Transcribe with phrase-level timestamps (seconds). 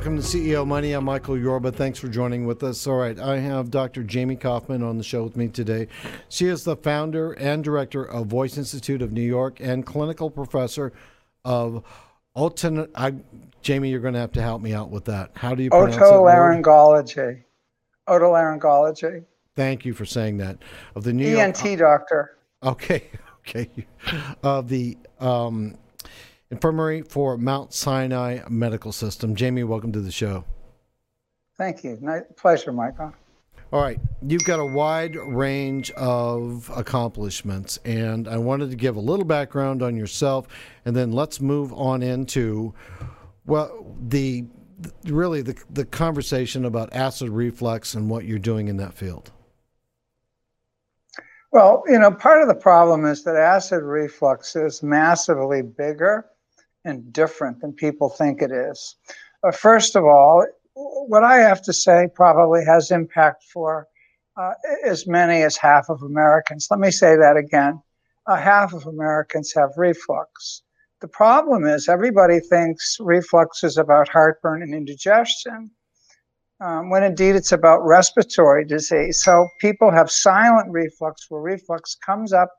[0.00, 0.92] to CEO Money.
[0.92, 1.72] I'm Michael Yorba.
[1.72, 2.86] Thanks for joining with us.
[2.86, 4.04] All right, I have Dr.
[4.04, 5.88] Jamie Koufman on the show with me today.
[6.28, 10.92] She is the founder and director of Voice Institute of New York and clinical professor
[11.44, 11.82] of
[12.34, 12.90] alternate.
[12.94, 13.14] I,
[13.60, 15.32] Jamie, you're going to have to help me out with that.
[15.34, 16.00] How do you pronounce it?
[16.00, 17.42] Otolaryngology.
[18.08, 19.24] Otolaryngology.
[19.56, 20.58] Thank you for saying that.
[20.94, 21.78] Of the New ENT York.
[21.80, 22.34] doctor.
[22.62, 23.04] Okay,
[23.40, 23.70] okay.
[24.42, 25.76] Of the um,
[26.50, 29.34] Infirmary for Mount Sinai Medical System.
[29.34, 30.44] Jamie, welcome to the show.
[31.58, 31.98] Thank you.
[32.00, 33.12] Nice, pleasure, Michael.
[33.70, 39.00] All right, you've got a wide range of accomplishments, and I wanted to give a
[39.00, 40.48] little background on yourself,
[40.86, 42.72] and then let's move on into
[43.44, 44.46] well the
[45.04, 49.32] really the the conversation about acid reflux and what you're doing in that field.
[51.52, 56.24] Well, you know, part of the problem is that acid reflux is massively bigger
[56.88, 58.96] and different than people think it is.
[59.44, 60.44] Uh, first of all,
[60.74, 63.86] what I have to say probably has impact for
[64.36, 64.52] uh,
[64.84, 66.68] as many as half of Americans.
[66.70, 67.80] Let me say that again.
[68.26, 70.62] Uh, half of Americans have reflux.
[71.00, 75.70] The problem is everybody thinks reflux is about heartburn and indigestion,
[76.60, 79.22] um, when indeed it's about respiratory disease.
[79.22, 82.52] So people have silent reflux where reflux comes up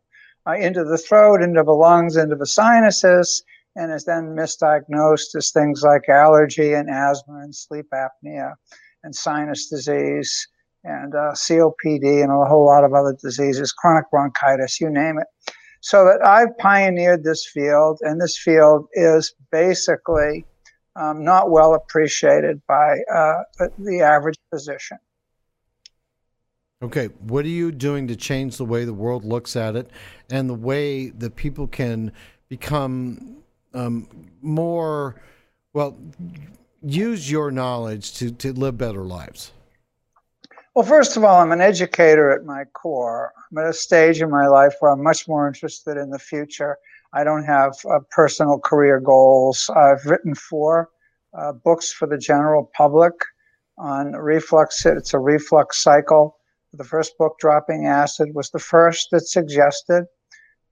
[0.48, 3.44] uh, into the throat, into the lungs, into the sinuses,
[3.80, 8.54] and is then misdiagnosed as things like allergy and asthma and sleep apnea
[9.04, 10.48] and sinus disease
[10.84, 15.28] and uh, COPD and a whole lot of other diseases, chronic bronchitis, you name it.
[15.82, 20.46] So that I've pioneered this field, and this field is basically
[20.98, 23.44] um, not well appreciated by uh,
[23.78, 24.98] the average physician.
[26.82, 29.90] Okay, what are you doing to change the way the world looks at it
[30.30, 32.12] and the way that people can
[32.50, 33.39] become
[33.74, 34.08] um,
[34.42, 35.16] more,
[35.74, 35.98] well,
[36.82, 39.52] use your knowledge to, to live better lives?
[40.76, 43.34] Well, first of all, I'm an educator at my core.
[43.52, 46.78] I'm at a stage in my life where I'm much more interested in the future.
[47.12, 49.70] I don't have uh, personal career goals.
[49.76, 50.90] I've written four
[51.38, 53.14] uh, books for the general public
[53.78, 54.86] on reflux.
[54.86, 56.38] It's a reflux cycle.
[56.74, 60.06] The first book, Dropping Acid, was the first that suggested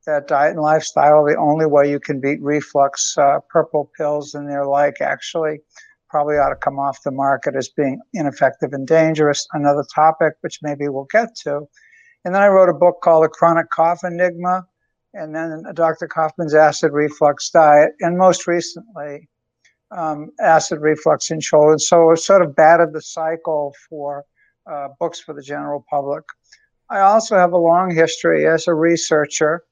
[0.07, 3.15] that diet and lifestyle, the only way you can beat reflux.
[3.17, 5.59] Uh, purple pills and their like actually
[6.09, 9.45] probably ought to come off the market as being ineffective and dangerous.
[9.53, 11.67] Another topic, which maybe we'll get to.
[12.25, 14.65] And then I wrote a book called The Chronic Cough Enigma,
[15.13, 16.07] and then Dr.
[16.07, 19.27] Koufman's Acid Reflux Diet, and most recently,
[19.91, 21.79] um, Acid Reflux in Children.
[21.79, 24.23] So it sort of batted the cycle for
[24.69, 26.23] uh, books for the general public.
[26.89, 29.63] I also have a long history as a researcher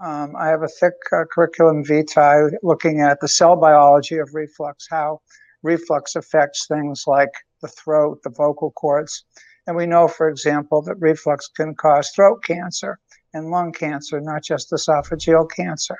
[0.00, 4.86] um, I have a thick uh, curriculum vitae looking at the cell biology of reflux,
[4.90, 5.20] how
[5.62, 9.24] reflux affects things like the throat, the vocal cords.
[9.66, 12.98] And we know, for example, that reflux can cause throat cancer
[13.32, 15.96] and lung cancer, not just esophageal cancer.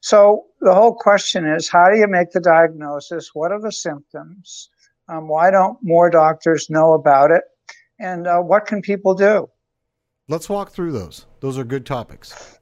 [0.00, 3.30] So the whole question is how do you make the diagnosis?
[3.34, 4.68] What are the symptoms?
[5.08, 7.42] Um, why don't more doctors know about it?
[7.98, 9.48] And uh, what can people do?
[10.28, 11.26] Let's walk through those.
[11.40, 12.58] Those are good topics.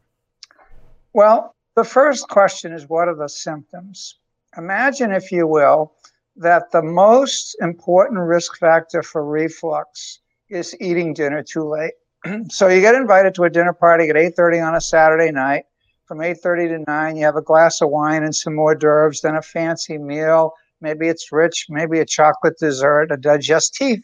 [1.14, 4.18] Well, the first question is what are the symptoms?
[4.56, 5.92] Imagine, if you will,
[6.36, 11.92] that the most important risk factor for reflux is eating dinner too late.
[12.50, 15.64] so you get invited to a dinner party at 8:30 on a Saturday night.
[16.06, 19.36] From 8:30 to 9, you have a glass of wine and some hors d'oeuvres, then
[19.36, 20.52] a fancy meal.
[20.80, 24.02] Maybe it's rich, maybe a chocolate dessert, a digestif,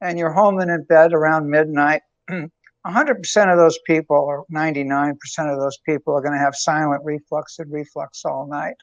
[0.00, 2.02] and you're home and in bed around midnight.
[2.88, 5.12] 100% of those people, or 99%
[5.52, 8.76] of those people, are going to have silent reflux and reflux all night.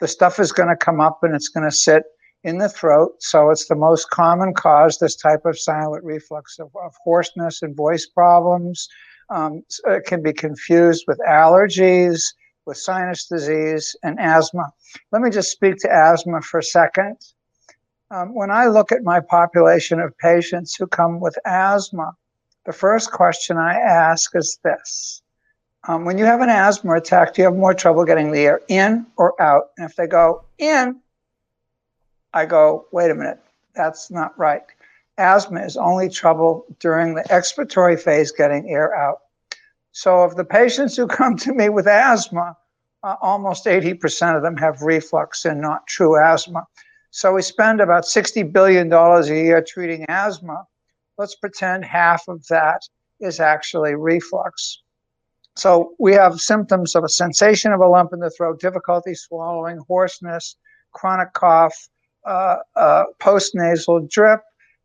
[0.00, 2.02] The stuff is going to come up and it's going to sit
[2.44, 3.12] in the throat.
[3.20, 7.76] So it's the most common cause, this type of silent reflux, of, of hoarseness and
[7.76, 8.88] voice problems.
[9.30, 12.22] Um, it can be confused with allergies,
[12.66, 14.70] with sinus disease, and asthma.
[15.12, 17.16] Let me just speak to asthma for a second.
[18.10, 22.12] Um, when I look at my population of patients who come with asthma,
[22.66, 25.22] the first question I ask is this.
[25.88, 28.60] Um, when you have an asthma attack, do you have more trouble getting the air
[28.68, 29.70] in or out?
[29.78, 31.00] And if they go in,
[32.34, 33.40] I go, wait a minute,
[33.74, 34.62] that's not right.
[35.16, 39.20] Asthma is only trouble during the expiratory phase getting air out.
[39.92, 42.56] So of the patients who come to me with asthma,
[43.02, 46.66] uh, almost 80% of them have reflux and not true asthma.
[47.10, 50.66] So we spend about $60 billion a year treating asthma
[51.20, 52.80] let's pretend half of that
[53.20, 54.82] is actually reflux.
[55.54, 59.78] So we have symptoms of a sensation of a lump in the throat, difficulty swallowing,
[59.86, 60.56] hoarseness,
[60.92, 61.76] chronic cough,
[62.26, 64.40] uh, uh, postnasal drip,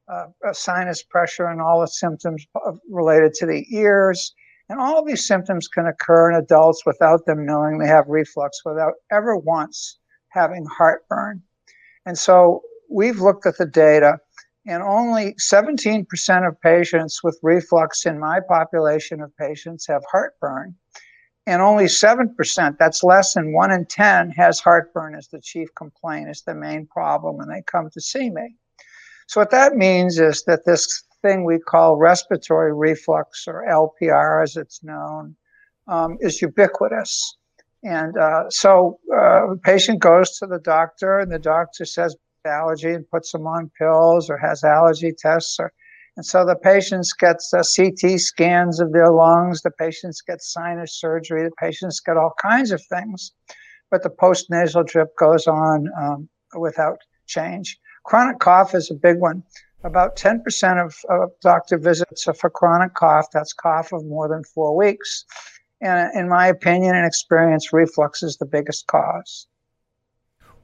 [0.10, 2.46] uh, sinus pressure, and all the symptoms
[2.90, 4.36] related to the ears.
[4.68, 8.62] And all of these symptoms can occur in adults without them knowing they have reflux,
[8.66, 10.00] without ever once
[10.30, 11.42] having heartburn.
[12.06, 12.62] And so
[12.92, 14.18] we've looked at the data,
[14.68, 20.76] and only 17% of patients with reflux in my population of patients have heartburn.
[21.48, 26.30] And only 7%, that's less than one in 10, has heartburn as the chief complaint,
[26.30, 28.56] is the main problem when they come to see me.
[29.28, 34.56] So, what that means is that this thing we call respiratory reflux, or LPR as
[34.56, 35.36] it's known,
[35.88, 37.38] um, is ubiquitous.
[37.84, 42.94] And uh, so uh, the patient goes to the doctor, and the doctor says allergy
[42.94, 45.58] and puts them on pills or has allergy tests.
[45.60, 45.72] Or,
[46.18, 51.00] and so the patients get uh, CT scans of their lungs, the patients get sinus
[51.00, 53.32] surgery, the patients get all kinds of things.
[53.92, 57.78] But the postnasal drip goes on um, without change.
[58.04, 59.44] Chronic cough is a big one.
[59.84, 63.28] About 10% of, of doctor visits are for chronic cough.
[63.32, 65.26] That's cough of more than four weeks.
[65.82, 69.48] And in my opinion and experience, reflux is the biggest cause.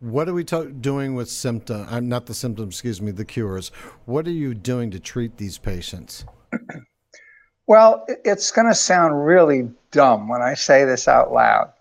[0.01, 1.85] What are we doing with symptom?
[1.87, 3.71] I'm uh, not the symptoms, excuse me, the cures.
[4.05, 6.25] What are you doing to treat these patients?
[7.67, 11.71] well, it's going to sound really dumb when I say this out loud.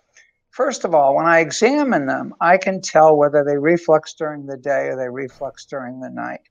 [0.51, 4.57] First of all, when I examine them, I can tell whether they reflux during the
[4.57, 6.41] day or they reflux during the night.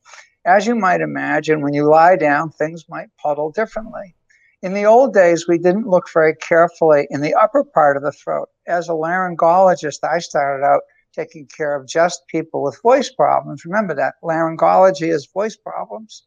[0.45, 4.17] As you might imagine, when you lie down, things might puddle differently.
[4.61, 8.11] In the old days, we didn't look very carefully in the upper part of the
[8.11, 8.49] throat.
[8.67, 10.83] As a laryngologist, I started out
[11.15, 13.65] taking care of just people with voice problems.
[13.65, 16.25] Remember that laryngology is voice problems.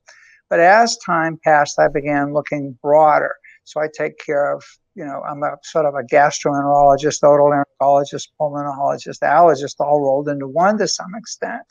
[0.49, 3.35] But as time passed, I began looking broader.
[3.63, 4.63] So I take care of,
[4.93, 10.77] you know, I'm a sort of a gastroenterologist, otolaryngologist, pulmonologist, allergist, all rolled into one
[10.79, 11.63] to some extent.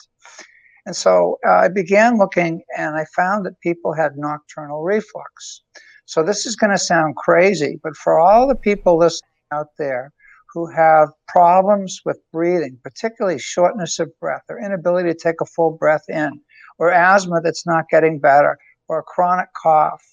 [0.85, 5.61] And so uh, I began looking and I found that people had nocturnal reflux.
[6.05, 10.11] So this is going to sound crazy, but for all the people listening out there
[10.53, 15.71] who have problems with breathing, particularly shortness of breath or inability to take a full
[15.71, 16.39] breath in,
[16.77, 18.57] or asthma that's not getting better,
[18.87, 20.03] or a chronic cough,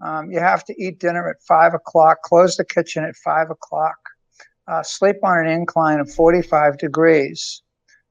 [0.00, 3.96] um, you have to eat dinner at five o'clock, close the kitchen at five o'clock,
[4.68, 7.62] uh, sleep on an incline of 45 degrees,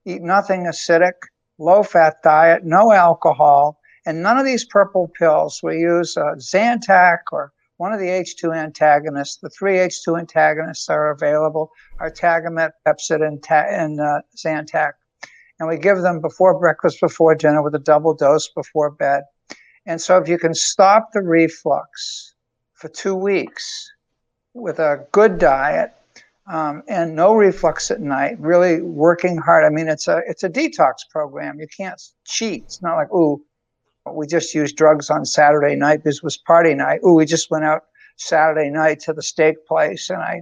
[0.06, 1.14] eat nothing acidic,
[1.60, 7.20] low fat diet, no alcohol, and none of these purple pills, we use uh, Zantac
[7.32, 9.38] or one of the H2 antagonists.
[9.38, 14.94] The three H2 antagonists are available, are Tagamet, Pepcid, and, ta- and uh, Zantac.
[15.60, 19.24] And we give them before breakfast, before dinner, with a double dose before bed.
[19.86, 22.36] And so if you can stop the reflux
[22.74, 23.92] for two weeks
[24.54, 25.94] with a good diet,
[26.48, 28.40] um, and no reflux at night.
[28.40, 29.66] Really working hard.
[29.66, 31.60] I mean, it's a it's a detox program.
[31.60, 32.64] You can't cheat.
[32.66, 33.44] It's not like ooh,
[34.12, 36.04] we just used drugs on Saturday night.
[36.04, 37.02] This was party night.
[37.04, 37.84] Oh, we just went out
[38.18, 40.42] Saturday night to the steak place and I,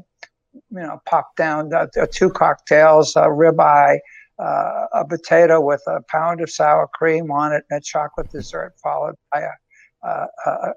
[0.53, 1.71] you know, popped down
[2.11, 3.99] two cocktails, a ribeye,
[4.39, 8.73] uh, a potato with a pound of sour cream on it, and a chocolate dessert
[8.81, 10.27] followed by a, a,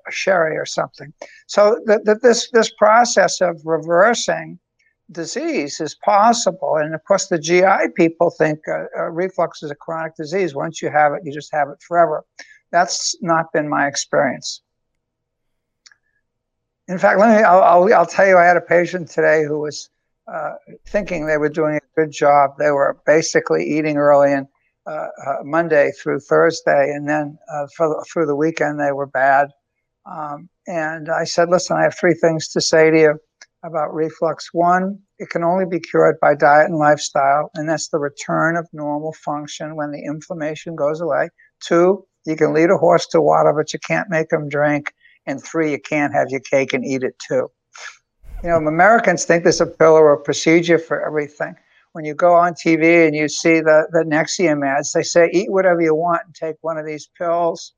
[0.07, 1.13] a sherry or something.
[1.47, 4.59] So that this this process of reversing
[5.11, 9.75] disease is possible, and of course the GI people think uh, uh, reflux is a
[9.75, 10.55] chronic disease.
[10.55, 12.25] Once you have it, you just have it forever.
[12.73, 14.63] That's not been my experience.
[16.89, 19.59] In fact, let me, I'll, I'll, I'll tell you, I had a patient today who
[19.59, 19.91] was
[20.33, 20.55] uh,
[20.87, 22.53] thinking they were doing a good job.
[22.59, 24.47] They were basically eating early and
[24.87, 29.49] uh, uh, Monday through Thursday, and then uh, for, through the weekend they were bad.
[30.09, 33.19] Um, and I said, listen, I have three things to say to you
[33.65, 34.51] about reflux.
[34.53, 38.69] One, it can only be cured by diet and lifestyle, and that's the return of
[38.73, 41.31] normal function when the inflammation goes away.
[41.61, 44.93] Two, you can lead a horse to water, but you can't make him drink.
[45.27, 47.51] And three, you can't have your cake and eat it too.
[48.43, 51.57] You know, Americans think there's a pill or a procedure for everything.
[51.93, 55.51] When you go on TV and you see the, the Nexium ads, they say, eat
[55.51, 57.73] whatever you want and take one of these pills.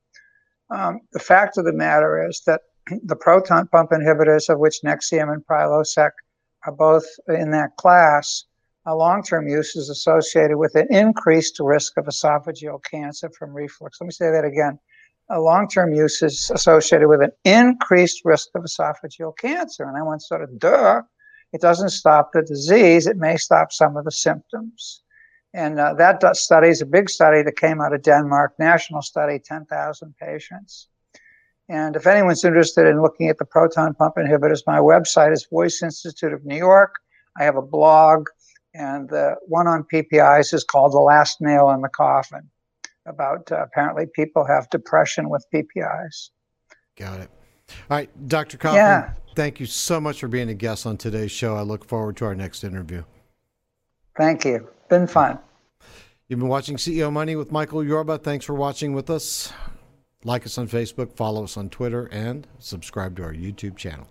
[0.69, 2.61] Um, the fact of the matter is that
[3.03, 6.11] the proton pump inhibitors, of which Nexium and Prilosec
[6.65, 8.45] are both in that class,
[8.95, 13.99] long term use is associated with an increased risk of esophageal cancer from reflux.
[13.99, 14.79] Let me say that again.
[15.29, 19.83] A long term use is associated with an increased risk of esophageal cancer.
[19.83, 21.01] And I went sort of, duh.
[21.51, 25.01] It doesn't stop the disease, it may stop some of the symptoms.
[25.53, 29.39] And uh, that study is a big study that came out of Denmark, national study,
[29.39, 30.89] 10,000 patients.
[31.69, 35.81] And if anyone's interested in looking at the proton pump inhibitors, my website is Voice
[35.81, 36.95] Institute of New York.
[37.39, 38.27] I have a blog
[38.79, 42.49] and the one on PPIs is called The Last Nail in the Coffin.
[43.05, 46.29] about uh, apparently people have depression with PPIs.
[46.95, 47.29] Got it.
[47.89, 48.57] All right, Dr.
[48.57, 49.13] Koufman, yeah.
[49.35, 51.55] thank you so much for being a guest on today's show.
[51.55, 53.03] I look forward to our next interview.
[54.17, 54.67] Thank you.
[54.89, 55.37] Been fun.
[56.27, 58.17] You've been watching CEO Money with Michael Yorba.
[58.17, 59.51] Thanks for watching with us.
[60.23, 64.07] Like us on Facebook, follow us on Twitter, and subscribe to our YouTube channel.